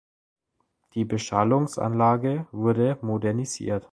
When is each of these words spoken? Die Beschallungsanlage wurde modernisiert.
Die 0.95 1.05
Beschallungsanlage 1.05 2.47
wurde 2.51 2.97
modernisiert. 3.03 3.87